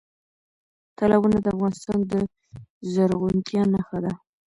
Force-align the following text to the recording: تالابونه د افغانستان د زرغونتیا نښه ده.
تالابونه 0.97 1.37
د 1.41 1.45
افغانستان 1.55 1.99
د 2.11 2.13
زرغونتیا 2.93 3.61
نښه 3.73 3.99
ده. 4.05 4.13